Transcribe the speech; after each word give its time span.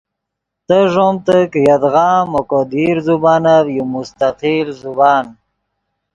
تے 0.67 0.77
ݱومتے 0.91 1.39
کہ 1.51 1.59
یدغا 1.67 2.07
ام 2.21 2.31
اوکو 2.37 2.59
دیر 2.71 2.95
زبانف 3.07 3.65
یو 3.75 3.85
مستقل 3.93 4.67
زبان 4.81 5.25